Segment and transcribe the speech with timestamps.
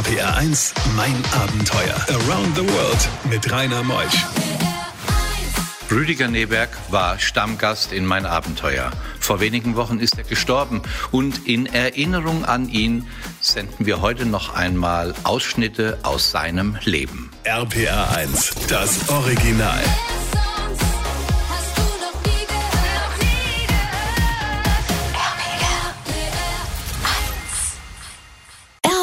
[0.00, 1.94] RPR 1, mein Abenteuer.
[2.08, 4.24] Around the World mit Rainer Meusch.
[5.90, 8.90] Rüdiger Neberg war Stammgast in Mein Abenteuer.
[9.18, 13.08] Vor wenigen Wochen ist er gestorben und in Erinnerung an ihn
[13.42, 17.30] senden wir heute noch einmal Ausschnitte aus seinem Leben.
[17.44, 19.82] RPR 1, das Original.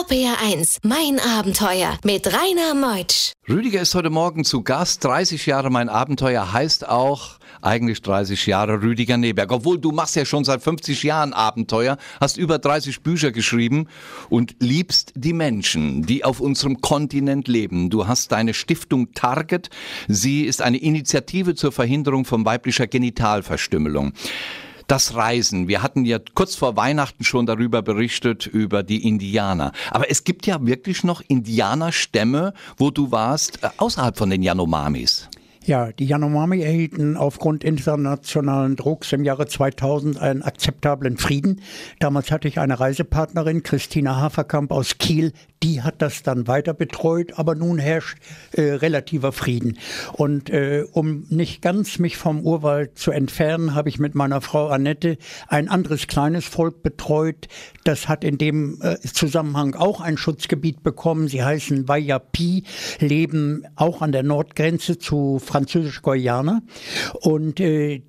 [0.09, 3.33] RPR 1, mein Abenteuer mit Rainer Meutsch.
[3.49, 5.03] Rüdiger ist heute Morgen zu Gast.
[5.03, 9.51] 30 Jahre mein Abenteuer heißt auch eigentlich 30 Jahre Rüdiger Neberg.
[9.51, 13.87] Obwohl du machst ja schon seit 50 Jahren Abenteuer, hast über 30 Bücher geschrieben
[14.29, 17.89] und liebst die Menschen, die auf unserem Kontinent leben.
[17.89, 19.69] Du hast deine Stiftung Target.
[20.07, 24.13] Sie ist eine Initiative zur Verhinderung von weiblicher Genitalverstümmelung.
[24.87, 25.67] Das Reisen.
[25.67, 29.73] Wir hatten ja kurz vor Weihnachten schon darüber berichtet, über die Indianer.
[29.91, 35.27] Aber es gibt ja wirklich noch Indianerstämme, wo du warst, äh, außerhalb von den Yanomamis.
[35.67, 41.59] Ja, die Yanomami erhielten aufgrund internationalen Drucks im Jahre 2000 einen akzeptablen Frieden.
[41.99, 47.33] Damals hatte ich eine Reisepartnerin, Christina Haferkamp aus Kiel, die hat das dann weiter betreut,
[47.37, 48.19] aber nun herrscht
[48.51, 49.77] äh, relativer Frieden.
[50.13, 54.67] Und äh, um nicht ganz mich vom Urwald zu entfernen, habe ich mit meiner Frau
[54.67, 57.47] Annette ein anderes kleines Volk betreut.
[57.83, 61.27] Das hat in dem äh, Zusammenhang auch ein Schutzgebiet bekommen.
[61.27, 62.63] Sie heißen Wayapi,
[62.99, 66.61] leben auch an der Nordgrenze zu Französisch-Guayana.
[67.21, 68.03] Und äh,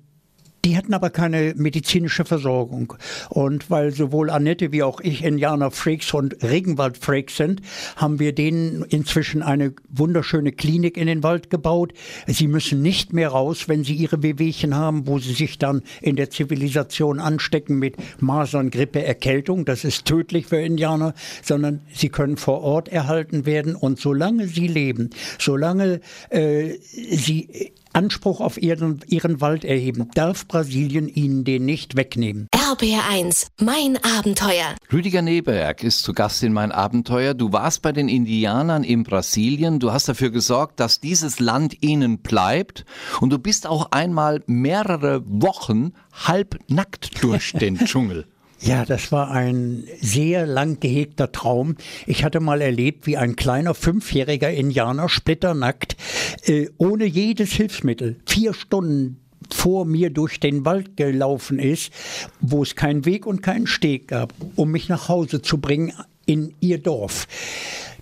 [0.65, 2.93] die hatten aber keine medizinische Versorgung.
[3.29, 7.61] Und weil sowohl Annette wie auch ich Indianer-Freaks und Regenwald-Freaks sind,
[7.95, 11.93] haben wir denen inzwischen eine wunderschöne Klinik in den Wald gebaut.
[12.27, 16.15] Sie müssen nicht mehr raus, wenn sie ihre Wehwehchen haben, wo sie sich dann in
[16.15, 19.65] der Zivilisation anstecken mit Masern, Grippe, Erkältung.
[19.65, 23.75] Das ist tödlich für Indianer, sondern sie können vor Ort erhalten werden.
[23.75, 31.07] Und solange sie leben, solange äh, sie Anspruch auf ihren, ihren Wald erheben, darf Brasilien
[31.07, 32.47] ihnen den nicht wegnehmen.
[32.53, 34.75] RBR1, mein Abenteuer.
[34.91, 37.33] Rüdiger Neberg ist zu Gast in mein Abenteuer.
[37.33, 39.79] Du warst bei den Indianern in Brasilien.
[39.79, 42.85] Du hast dafür gesorgt, dass dieses Land ihnen bleibt.
[43.21, 48.25] Und du bist auch einmal mehrere Wochen halbnackt durch den Dschungel.
[48.61, 51.75] Ja, das war ein sehr lang gehegter Traum.
[52.05, 55.95] Ich hatte mal erlebt, wie ein kleiner fünfjähriger Indianer splitternackt,
[56.43, 61.93] äh, ohne jedes Hilfsmittel, vier Stunden vor mir durch den Wald gelaufen ist,
[62.41, 65.93] wo es keinen Weg und keinen Steg gab, um mich nach Hause zu bringen
[66.25, 67.27] in ihr Dorf.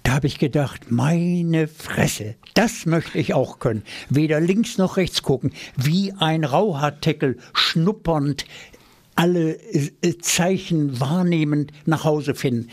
[0.03, 3.83] Da habe ich gedacht, meine Fresse, das möchte ich auch können.
[4.09, 8.45] Weder links noch rechts gucken, wie ein Rauhaarteckel schnuppernd
[9.17, 12.69] alle äh, Zeichen wahrnehmend nach Hause finden.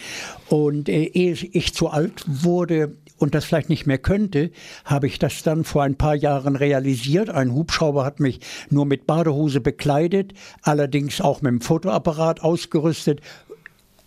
[0.49, 4.51] Und äh, ehe ich zu alt wurde und das vielleicht nicht mehr könnte,
[4.85, 7.31] habe ich das dann vor ein paar Jahren realisiert.
[7.31, 8.41] Ein Hubschrauber hat mich
[8.71, 13.21] nur mit Badehose bekleidet, allerdings auch mit dem Fotoapparat ausgerüstet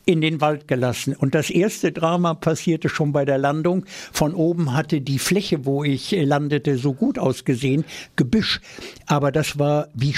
[0.06, 1.16] in den Wald gelassen.
[1.16, 3.86] Und das erste Drama passierte schon bei der Landung.
[4.14, 7.84] Von oben hatte die Fläche, wo ich landete, so gut ausgesehen,
[8.16, 8.62] Gebüsch.
[9.06, 10.14] Aber das war wie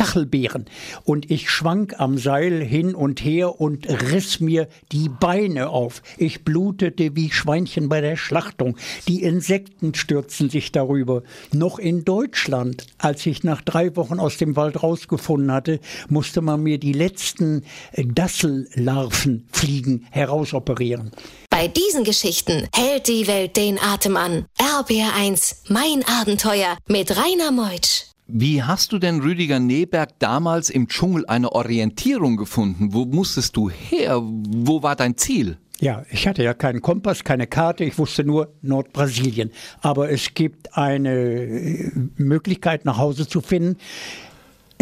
[0.00, 0.64] Stachelbeeren.
[1.04, 6.00] Und ich schwank am Seil hin und her und riss mir die Beine auf.
[6.16, 8.78] Ich blutete wie Schweinchen bei der Schlachtung.
[9.08, 11.22] Die Insekten stürzten sich darüber.
[11.52, 16.62] Noch in Deutschland, als ich nach drei Wochen aus dem Wald rausgefunden hatte, musste man
[16.62, 21.10] mir die letzten Dassellarvenfliegen herausoperieren.
[21.50, 24.46] Bei diesen Geschichten hält die Welt den Atem an.
[24.58, 28.09] RBR1, mein Abenteuer mit Rainer Meutsch.
[28.32, 32.92] Wie hast du denn Rüdiger Neberg damals im Dschungel eine Orientierung gefunden?
[32.92, 34.22] Wo musstest du her?
[34.22, 35.58] Wo war dein Ziel?
[35.80, 39.50] Ja, ich hatte ja keinen Kompass, keine Karte, ich wusste nur Nordbrasilien.
[39.80, 43.78] Aber es gibt eine äh, Möglichkeit, nach Hause zu finden.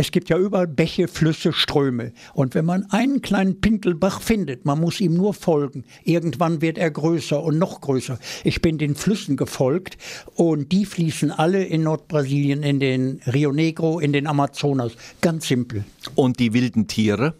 [0.01, 2.13] Es gibt ja überall Bäche, Flüsse, Ströme.
[2.33, 5.83] Und wenn man einen kleinen Pinkelbach findet, man muss ihm nur folgen.
[6.05, 8.17] Irgendwann wird er größer und noch größer.
[8.45, 9.99] Ich bin den Flüssen gefolgt
[10.37, 14.93] und die fließen alle in Nordbrasilien, in den Rio Negro, in den Amazonas.
[15.21, 15.85] Ganz simpel.
[16.15, 17.35] Und die wilden Tiere?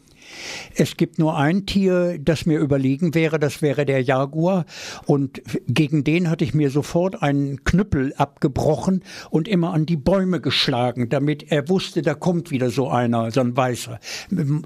[0.75, 4.65] Es gibt nur ein Tier, das mir überlegen wäre, das wäre der Jaguar.
[5.07, 10.41] Und gegen den hatte ich mir sofort einen Knüppel abgebrochen und immer an die Bäume
[10.41, 13.99] geschlagen, damit er wusste, da kommt wieder so einer, so ein Weißer.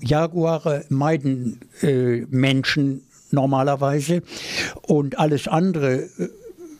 [0.01, 4.23] Jaguare meiden äh, Menschen normalerweise
[4.83, 6.29] und alles andere äh,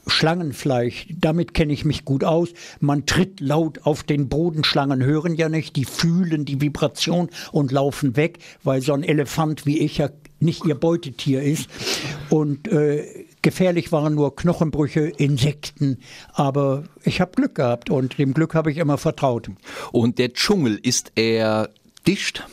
[0.07, 2.51] Schlangenfleisch, damit kenne ich mich gut aus.
[2.81, 7.73] Man tritt laut auf den Boden, Schlangen hören ja nicht, die fühlen die Vibration und
[7.73, 10.11] laufen weg, weil so ein Elefant wie ich ja
[10.41, 11.69] nicht ihr Beutetier ist.
[12.31, 15.99] Und äh, Gefährlich waren nur Knochenbrüche, Insekten,
[16.33, 19.51] aber ich habe Glück gehabt und dem Glück habe ich immer vertraut.
[19.91, 21.69] Und der Dschungel ist eher
[22.07, 22.47] dicht?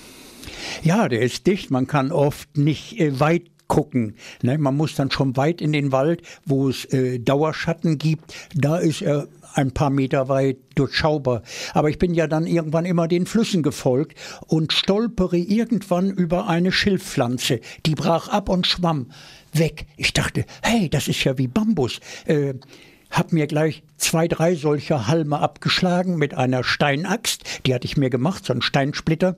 [0.81, 1.69] Ja, der ist dicht.
[1.69, 4.16] Man kann oft nicht äh, weit gucken.
[4.42, 4.57] Ne?
[4.57, 8.33] Man muss dann schon weit in den Wald, wo es äh, Dauerschatten gibt.
[8.54, 11.44] Da ist er ein paar Meter weit durchschaubar.
[11.74, 14.18] Aber ich bin ja dann irgendwann immer den Flüssen gefolgt
[14.48, 17.62] und stolpere irgendwann über eine Schilfpflanze.
[17.86, 19.07] Die brach ab und schwamm
[19.54, 19.86] weg.
[19.98, 22.00] Ich dachte, hey, das ist ja wie Bambus.
[22.25, 22.56] Äh,
[23.10, 28.10] hab mir gleich zwei, drei solcher Halme abgeschlagen mit einer Steinaxt, die hatte ich mir
[28.10, 29.36] gemacht, so ein Steinsplitter,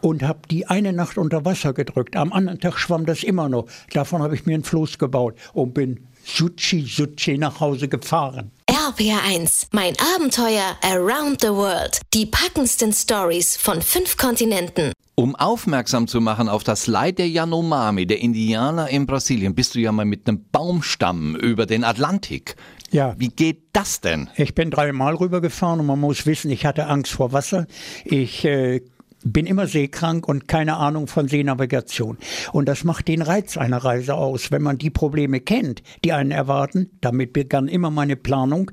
[0.00, 2.16] und hab die eine Nacht unter Wasser gedrückt.
[2.16, 3.66] Am anderen Tag schwamm das immer noch.
[3.92, 8.50] Davon habe ich mir ein Floß gebaut und bin Suchi Suchi nach Hause gefahren.
[8.68, 12.00] RPR1, mein Abenteuer Around the World.
[12.14, 14.92] Die packendsten Stories von fünf Kontinenten.
[15.14, 19.78] Um aufmerksam zu machen auf das Leid der Yanomami, der Indianer in Brasilien, bist du
[19.78, 22.56] ja mal mit einem Baumstamm über den Atlantik.
[22.90, 23.14] Ja.
[23.18, 24.28] Wie geht das denn?
[24.36, 27.66] Ich bin dreimal rübergefahren und man muss wissen, ich hatte Angst vor Wasser.
[28.04, 28.80] Ich äh,
[29.24, 32.18] bin immer seekrank und keine Ahnung von Seenavigation.
[32.52, 34.50] Und das macht den Reiz einer Reise aus.
[34.50, 38.70] Wenn man die Probleme kennt, die einen erwarten, damit begann immer meine Planung,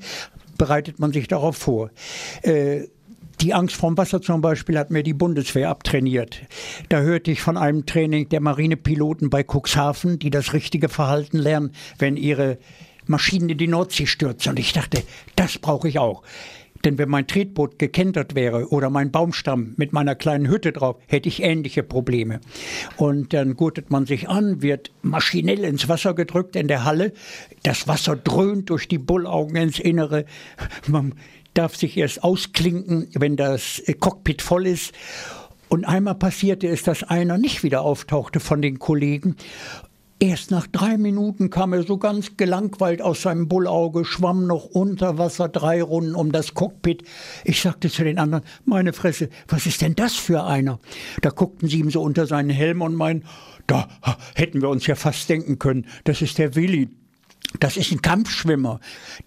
[0.58, 1.92] bereitet man sich darauf vor.
[2.42, 2.88] Äh,
[3.42, 6.42] die Angst vorm Wasser zum Beispiel hat mir die Bundeswehr abtrainiert.
[6.90, 11.72] Da hörte ich von einem Training der Marinepiloten bei Cuxhaven, die das richtige Verhalten lernen,
[12.00, 12.58] wenn ihre
[13.10, 14.52] Maschinen in die Nordsee stürzen.
[14.52, 15.04] Und ich dachte,
[15.36, 16.24] das brauche ich auch.
[16.86, 21.28] Denn wenn mein Tretboot gekentert wäre oder mein Baumstamm mit meiner kleinen Hütte drauf, hätte
[21.28, 22.40] ich ähnliche Probleme.
[22.98, 27.14] Und dann gurtet man sich an, wird maschinell ins Wasser gedrückt in der Halle.
[27.64, 30.26] Das Wasser dröhnt durch die Bullaugen ins Innere.
[30.88, 31.16] Man
[31.54, 34.94] darf sich erst ausklinken, wenn das Cockpit voll ist.
[35.70, 39.36] Und einmal passierte es, dass einer nicht wieder auftauchte von den Kollegen.
[40.20, 45.20] Erst nach drei Minuten kam er so ganz gelangweilt aus seinem Bullauge, schwamm noch unter
[45.20, 47.04] Wasser drei Runden um das Cockpit.
[47.44, 50.80] Ich sagte zu den anderen, meine Fresse, was ist denn das für einer?
[51.22, 53.26] Da guckten sie ihm so unter seinen Helm und meinen,
[53.68, 53.88] da
[54.34, 56.90] hätten wir uns ja fast denken können, das ist der Willi,
[57.60, 58.80] das ist ein Kampfschwimmer.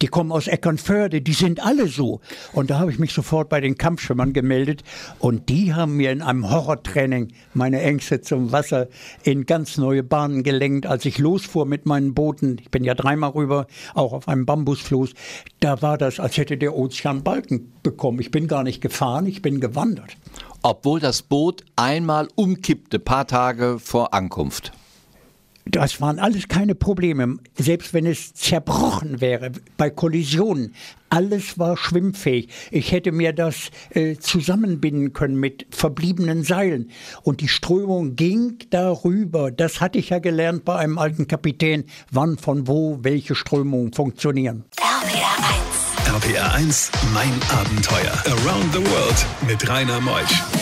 [0.03, 2.21] Die kommen aus Eckernförde, die sind alle so.
[2.53, 4.85] Und da habe ich mich sofort bei den Kampfschwimmern gemeldet.
[5.19, 8.89] Und die haben mir in einem Horrortraining meine Ängste zum Wasser
[9.23, 10.87] in ganz neue Bahnen gelenkt.
[10.87, 15.15] Als ich losfuhr mit meinen Booten, ich bin ja dreimal rüber, auch auf einem Bambusfloß,
[15.61, 18.21] da war das, als hätte der Ozean Balken bekommen.
[18.21, 20.17] Ich bin gar nicht gefahren, ich bin gewandert.
[20.63, 24.73] Obwohl das Boot einmal umkippte, paar Tage vor Ankunft.
[25.67, 27.37] Das waren alles keine Probleme.
[27.57, 30.75] Selbst wenn es zerbrochen wäre bei Kollisionen,
[31.11, 32.49] alles war schwimmfähig.
[32.71, 36.91] Ich hätte mir das äh, zusammenbinden können mit verbliebenen Seilen.
[37.23, 39.51] Und die Strömung ging darüber.
[39.51, 44.65] Das hatte ich ja gelernt bei einem alten Kapitän, wann, von wo, welche Strömungen funktionieren.
[44.79, 46.25] RPR 1.
[46.25, 48.13] RPR 1, mein Abenteuer.
[48.27, 50.60] Around the World mit Rainer Meusch.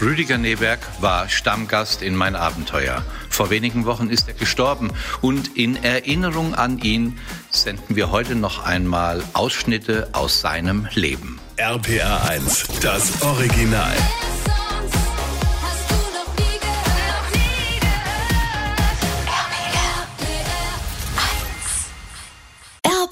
[0.00, 3.04] Rüdiger Neberg war Stammgast in mein Abenteuer.
[3.28, 4.92] Vor wenigen Wochen ist er gestorben
[5.22, 7.18] und in Erinnerung an ihn
[7.50, 11.40] senden wir heute noch einmal Ausschnitte aus seinem Leben.
[11.56, 13.96] RPR 1, das Original.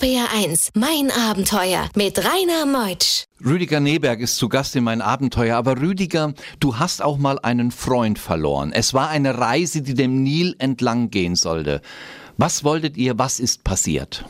[0.06, 3.24] RPR 1, mein Abenteuer mit Rainer Meutsch.
[3.44, 7.72] Rüdiger Neberg ist zu Gast in mein Abenteuer, aber Rüdiger, du hast auch mal einen
[7.72, 8.70] Freund verloren.
[8.72, 11.82] Es war eine Reise, die dem Nil entlang gehen sollte.
[12.36, 14.24] Was wolltet ihr, was ist passiert?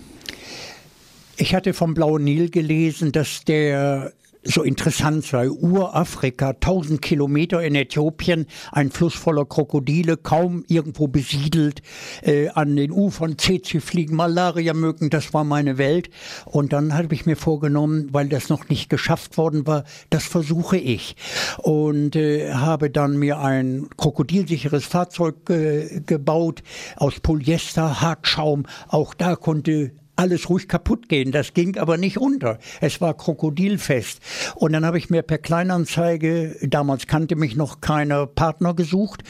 [1.37, 4.15] Ich hatte vom Blauen Nil gelesen, dass der
[4.47, 5.49] so interessant sei.
[5.51, 11.83] Urafrika, 1000 Kilometer in Äthiopien, ein Fluss voller Krokodile, kaum irgendwo besiedelt.
[12.23, 16.11] Äh, an den Ufern Tsetse fliegen Malaria-Mücken, das war meine Welt.
[16.45, 20.77] Und dann habe ich mir vorgenommen, weil das noch nicht geschafft worden war, das versuche
[20.77, 21.17] ich.
[21.59, 26.63] Und äh, habe dann mir ein krokodilsicheres Fahrzeug äh, gebaut
[26.97, 28.67] aus Polyester, Hartschaum.
[28.89, 31.33] Auch da konnte alles ruhig kaputt gehen.
[31.33, 32.59] Das ging aber nicht unter.
[32.81, 34.21] Es war krokodilfest.
[34.55, 39.23] Und dann habe ich mir per Kleinanzeige, damals kannte mich noch keiner, Partner gesucht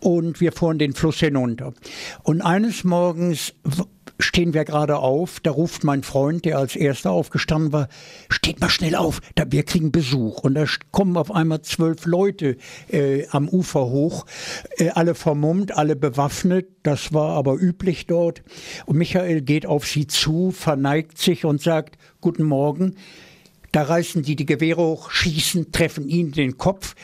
[0.00, 1.74] und wir fuhren den Fluss hinunter.
[2.22, 3.54] Und eines Morgens
[4.22, 7.88] stehen wir gerade auf, da ruft mein Freund, der als erster aufgestanden war,
[8.28, 10.38] steht mal schnell auf, da, wir kriegen Besuch.
[10.42, 12.56] Und da kommen auf einmal zwölf Leute
[12.88, 14.26] äh, am Ufer hoch,
[14.78, 18.42] äh, alle vermummt, alle bewaffnet, das war aber üblich dort.
[18.86, 22.96] Und Michael geht auf sie zu, verneigt sich und sagt, guten Morgen.
[23.72, 26.94] Da reißen die die Gewehre hoch, schießen, treffen ihn den Kopf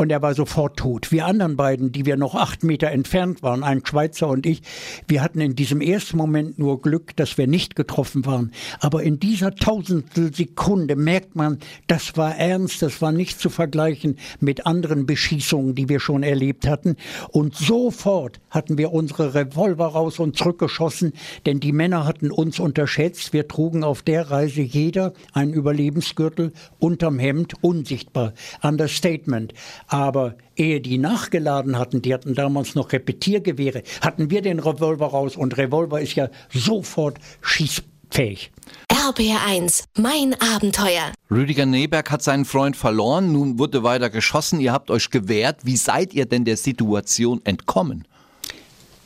[0.00, 1.12] und er war sofort tot.
[1.12, 4.62] Wir anderen beiden, die wir noch acht Meter entfernt waren, ein Schweizer und ich,
[5.06, 8.50] wir hatten in diesem ersten Moment nur Glück, dass wir nicht getroffen waren.
[8.80, 14.16] Aber in dieser Tausendstel Sekunde merkt man, das war ernst, das war nicht zu vergleichen
[14.40, 16.96] mit anderen Beschießungen, die wir schon erlebt hatten.
[17.28, 21.12] Und sofort hatten wir unsere Revolver raus und zurückgeschossen,
[21.44, 23.34] denn die Männer hatten uns unterschätzt.
[23.34, 28.32] Wir trugen auf der Reise jeder einen Überlebensgürtel unterm Hemd, unsichtbar.
[28.62, 29.52] Understatement.
[29.90, 35.36] Aber ehe die nachgeladen hatten, die hatten damals noch Repetiergewehre, hatten wir den Revolver raus
[35.36, 38.52] und Revolver ist ja sofort schießfähig.
[38.92, 41.10] RBR1, mein Abenteuer.
[41.28, 45.64] Rüdiger Neberg hat seinen Freund verloren, nun wurde weiter geschossen, ihr habt euch gewehrt.
[45.64, 48.06] Wie seid ihr denn der Situation entkommen?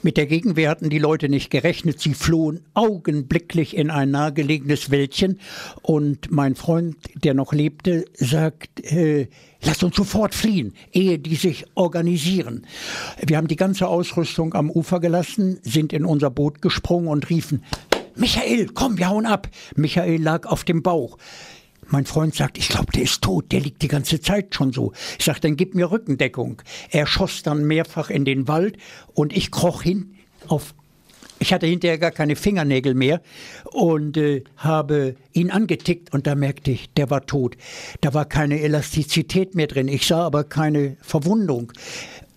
[0.05, 1.99] Mit der Gegenwehr hatten die Leute nicht gerechnet.
[1.99, 5.41] Sie flohen augenblicklich in ein nahegelegenes Wäldchen.
[5.81, 9.29] Und mein Freund, der noch lebte, sagt, äh,
[9.65, 12.67] lass uns sofort fliehen, ehe die sich organisieren.
[13.25, 17.65] Wir haben die ganze Ausrüstung am Ufer gelassen, sind in unser Boot gesprungen und riefen,
[18.17, 19.49] Michael, komm, wir hauen ab.
[19.75, 21.19] Michael lag auf dem Bauch.
[21.89, 24.93] Mein Freund sagt, ich glaube, der ist tot, der liegt die ganze Zeit schon so.
[25.19, 26.63] Ich sage, dann gib mir Rückendeckung.
[26.91, 28.79] Er schoss dann mehrfach in den Wald
[29.15, 30.15] und ich kroch hin
[30.47, 30.75] auf.
[31.45, 33.21] Ich hatte hinterher gar keine Fingernägel mehr
[33.71, 37.59] und äh, habe ihn angetickt und da merkte ich, der war tot.
[38.01, 39.87] Da war keine Elastizität mehr drin.
[39.89, 41.71] Ich sah aber keine Verwundung.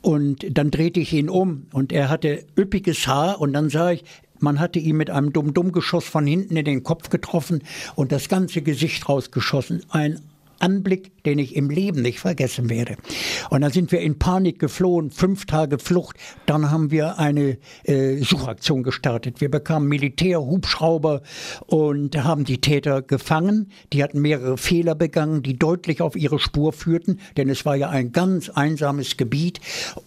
[0.02, 4.04] Und dann drehte ich ihn um und er hatte üppiges Haar und dann sah ich,
[4.40, 7.64] man hatte ihn mit einem Dumm-Dumm-Geschoss von hinten in den Kopf getroffen
[7.96, 9.84] und das ganze Gesicht rausgeschossen.
[9.90, 10.20] Ein
[10.60, 12.98] Anblick, den ich im Leben nicht vergessen werde.
[13.50, 16.18] Und dann sind wir in Panik geflohen, fünf Tage Flucht.
[16.46, 19.42] Dann haben wir eine äh, Suchaktion gestartet.
[19.42, 21.22] Wir bekamen Militärhubschrauber
[21.66, 23.72] und haben die Täter gefangen.
[23.94, 27.90] Die hatten mehrere Fehler begangen, die deutlich auf ihre Spur führten, denn es war ja
[27.90, 29.60] ein ganz einsames Gebiet.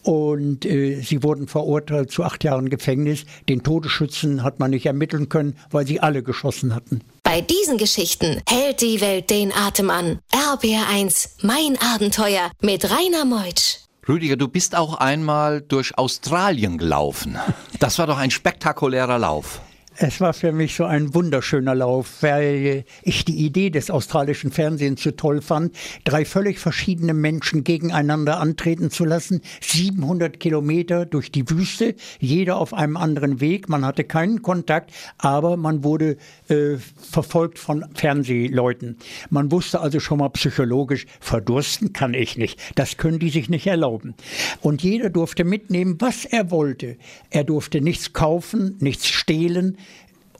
[0.02, 3.24] Und äh, sie wurden verurteilt zu acht Jahren Gefängnis.
[3.48, 7.00] Den Todesschützen hat man nicht ermitteln können, weil sie alle geschossen hatten.
[7.22, 10.18] Bei diesen Geschichten hält die Welt den Atem an.
[10.32, 13.78] RBR1, mein Abenteuer mit Rainer Meutsch.
[14.08, 17.38] Rüdiger, du bist auch einmal durch Australien gelaufen.
[17.78, 19.60] Das war doch ein spektakulärer Lauf.
[20.02, 25.02] Es war für mich so ein wunderschöner Lauf, weil ich die Idee des australischen Fernsehens
[25.02, 29.42] so toll fand, drei völlig verschiedene Menschen gegeneinander antreten zu lassen.
[29.60, 33.68] 700 Kilometer durch die Wüste, jeder auf einem anderen Weg.
[33.68, 36.16] Man hatte keinen Kontakt, aber man wurde
[36.48, 38.96] äh, verfolgt von Fernsehleuten.
[39.28, 42.58] Man wusste also schon mal psychologisch, verdursten kann ich nicht.
[42.74, 44.14] Das können die sich nicht erlauben.
[44.62, 46.96] Und jeder durfte mitnehmen, was er wollte.
[47.28, 49.76] Er durfte nichts kaufen, nichts stehlen.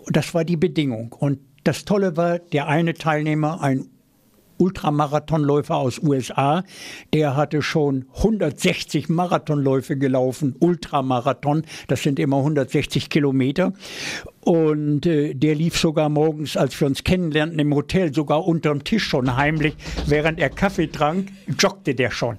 [0.07, 1.12] Das war die Bedingung.
[1.12, 3.88] Und das Tolle war, der eine Teilnehmer, ein
[4.61, 6.64] Ultramarathonläufer aus USA,
[7.14, 13.73] der hatte schon 160 Marathonläufe gelaufen, Ultramarathon, das sind immer 160 Kilometer.
[14.42, 19.04] Und äh, der lief sogar morgens, als wir uns kennenlernten im Hotel, sogar unterm Tisch
[19.04, 19.75] schon heimlich,
[20.07, 21.28] während er Kaffee trank,
[21.59, 22.37] joggte der schon.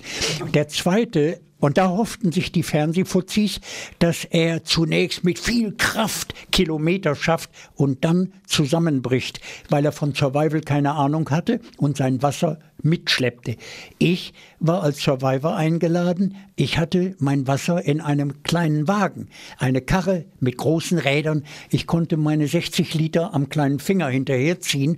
[0.53, 3.61] Der zweite und da hofften sich die Fernsehfuzis,
[3.99, 9.39] dass er zunächst mit viel Kraft Kilometer schafft und dann zusammenbricht,
[9.69, 13.57] weil er von Survival keine Ahnung hatte und sein Wasser mitschleppte.
[13.99, 16.35] Ich war als Survivor eingeladen.
[16.55, 21.43] Ich hatte mein Wasser in einem kleinen Wagen, eine Karre mit großen Rädern.
[21.69, 24.97] Ich konnte meine 60 Liter am kleinen Finger hinterherziehen.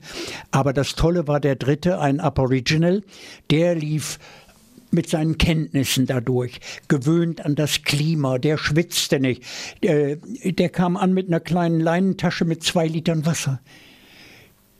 [0.52, 3.04] Aber das Tolle war der dritte, ein Aboriginal.
[3.50, 4.20] Der lief
[4.94, 9.44] mit seinen Kenntnissen dadurch, gewöhnt an das Klima, der schwitzte nicht.
[9.82, 13.60] Der, der kam an mit einer kleinen Leinentasche mit zwei Litern Wasser.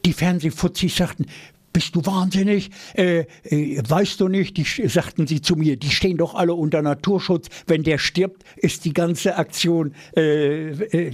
[0.06, 1.26] Die Fernsehfuzis sagten,
[1.74, 2.70] bist du wahnsinnig?
[2.94, 6.84] Äh, äh, weißt du nicht, die, sagten sie zu mir, die stehen doch alle unter
[6.84, 7.48] Naturschutz.
[7.66, 11.12] Wenn der stirbt, ist die ganze Aktion äh,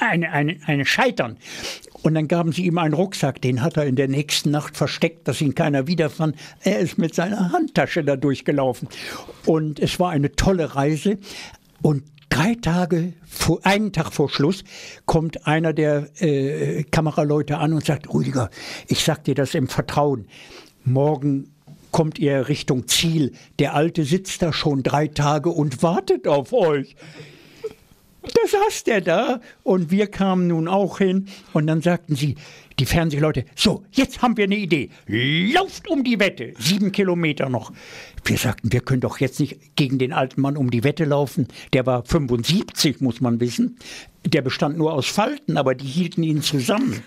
[0.00, 1.36] eine, eine, eine Scheitern.
[2.02, 5.26] Und dann gaben sie ihm einen Rucksack, den hat er in der nächsten Nacht versteckt,
[5.26, 6.36] dass ihn keiner wiederfand.
[6.62, 8.88] Er ist mit seiner Handtasche da durchgelaufen.
[9.46, 11.18] Und es war eine tolle Reise.
[11.82, 14.64] Und drei Tage, vor, einen Tag vor Schluss,
[15.06, 18.50] kommt einer der äh, Kameraleute an und sagt, Rüdiger,
[18.86, 20.28] ich sag dir das im Vertrauen.
[20.84, 21.52] Morgen
[21.90, 23.32] kommt ihr Richtung Ziel.
[23.58, 26.96] Der Alte sitzt da schon drei Tage und wartet auf euch.
[28.34, 32.36] Da saß der da und wir kamen nun auch hin und dann sagten sie,
[32.78, 34.90] die Fernsehleute, so, jetzt haben wir eine Idee.
[35.06, 36.54] Lauft um die Wette.
[36.58, 37.72] Sieben Kilometer noch.
[38.24, 41.48] Wir sagten, wir können doch jetzt nicht gegen den alten Mann um die Wette laufen.
[41.72, 43.78] Der war 75, muss man wissen.
[44.24, 47.02] Der bestand nur aus Falten, aber die hielten ihn zusammen.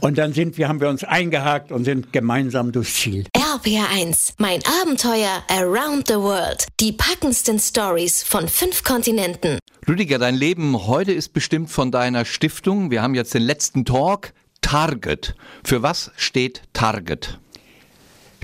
[0.00, 3.26] Und dann sind wir, haben wir uns eingehakt und sind gemeinsam durchs Ziel.
[3.36, 6.66] RPR1, mein Abenteuer Around the World.
[6.80, 9.58] Die packendsten Stories von fünf Kontinenten.
[9.88, 12.90] Rüdiger, dein Leben heute ist bestimmt von deiner Stiftung.
[12.90, 14.32] Wir haben jetzt den letzten Talk.
[14.60, 15.36] Target.
[15.62, 17.38] Für was steht Target?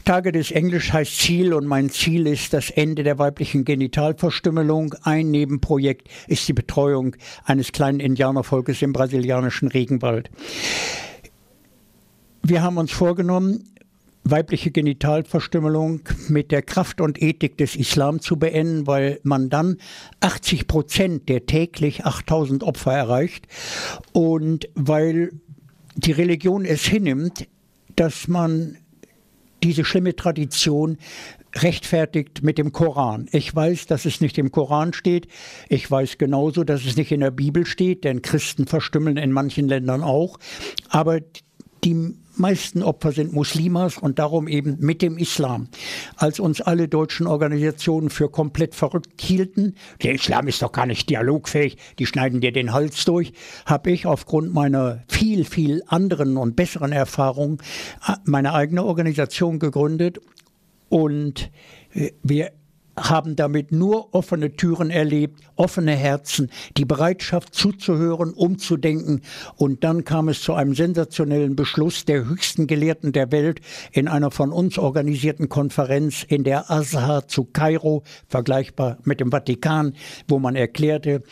[0.05, 4.95] Target ist Englisch, heißt Ziel und mein Ziel ist das Ende der weiblichen Genitalverstümmelung.
[5.03, 10.31] Ein Nebenprojekt ist die Betreuung eines kleinen Indianervolkes im brasilianischen Regenwald.
[12.45, 13.72] Wir haben uns vorgenommen,
[14.25, 19.79] weibliche Genitalverstümmelung mit der Kraft und Ethik des Islam zu beenden, weil man dann
[20.21, 23.47] 80 Prozent der täglich 8000 Opfer erreicht
[24.12, 25.33] und weil
[25.97, 27.49] die Religion es hinnimmt,
[27.97, 28.79] dass man
[29.62, 30.99] diese schlimme Tradition
[31.55, 33.29] rechtfertigt mit dem Koran.
[33.33, 35.29] Ich weiß, dass es nicht im Koran steht.
[35.69, 39.69] Ich weiß genauso, dass es nicht in der Bibel steht, denn Christen verstümmeln in manchen
[39.69, 40.38] Ländern auch.
[40.88, 41.21] Aber
[41.85, 45.69] die meisten Opfer sind Muslimas und darum eben mit dem Islam.
[46.17, 51.09] Als uns alle deutschen Organisationen für komplett verrückt hielten, der Islam ist doch gar nicht
[51.11, 53.33] dialogfähig, die schneiden dir den Hals durch,
[53.67, 57.59] habe ich aufgrund meiner viel, viel anderen und besseren Erfahrungen
[58.07, 60.21] äh, meine eigene Organisation gegründet
[60.89, 61.51] und
[61.95, 62.53] äh, wir
[62.97, 69.23] haben damit nur offene Türen erlebt, offene Herzen, die Bereitschaft zuzuhören, umzudenken.
[69.57, 73.61] Und dann kam es zu einem sensationellen Beschluss der höchsten Gelehrten der Welt
[73.93, 79.95] in einer von uns organisierten Konferenz in der Azhar zu Kairo, vergleichbar mit dem Vatikan,
[80.29, 81.23] wo man erklärte,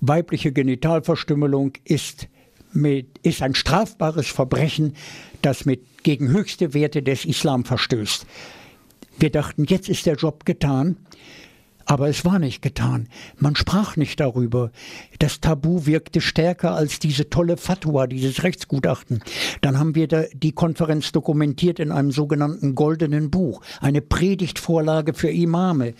[0.00, 2.28] weibliche Genitalverstümmelung ist
[2.72, 4.94] mit, ist ein strafbares Verbrechen,
[5.42, 8.26] das mit gegen höchste Werte des Islam verstößt.
[9.20, 10.96] Wir dachten, jetzt ist der Job getan.
[11.86, 13.08] Aber es war nicht getan.
[13.36, 14.70] Man sprach nicht darüber.
[15.18, 19.24] Das Tabu wirkte stärker als diese tolle Fatwa, dieses Rechtsgutachten.
[19.60, 25.94] Dann haben wir die Konferenz dokumentiert in einem sogenannten goldenen Buch, eine Predigtvorlage für Imame.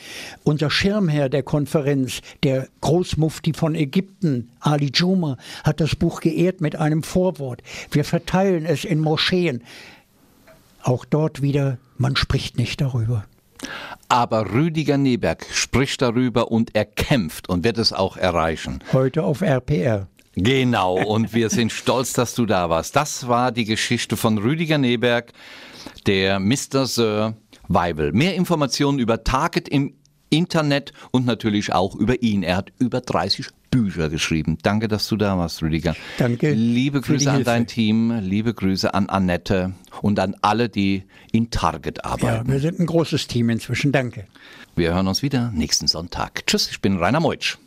[0.44, 6.76] Unser Schirmherr der Konferenz, der Großmufti von Ägypten, Ali Juma, hat das Buch geehrt mit
[6.76, 7.62] einem Vorwort.
[7.90, 9.64] Wir verteilen es in Moscheen.
[10.82, 13.24] Auch dort wieder, man spricht nicht darüber.
[14.08, 18.82] Aber Rüdiger Neberg spricht darüber und er kämpft und wird es auch erreichen.
[18.92, 20.08] Heute auf RPR.
[20.34, 22.96] Genau, und wir sind stolz, dass du da warst.
[22.96, 25.32] Das war die Geschichte von Rüdiger Neberg,
[26.06, 26.86] der Mr.
[26.86, 27.34] Sir
[27.68, 28.12] Weibel.
[28.12, 29.94] Mehr Informationen über Target im
[30.30, 32.42] Internet und natürlich auch über ihn.
[32.42, 34.58] Er hat über 30 Bücher geschrieben.
[34.62, 35.94] Danke, dass du da warst, Rüdiger.
[36.18, 36.52] Danke.
[36.52, 42.04] Liebe Grüße an dein Team, liebe Grüße an Annette und an alle, die in Target
[42.04, 42.48] arbeiten.
[42.48, 43.92] Ja, wir sind ein großes Team inzwischen.
[43.92, 44.26] Danke.
[44.74, 46.46] Wir hören uns wieder nächsten Sonntag.
[46.46, 47.58] Tschüss, ich bin Rainer Meutsch.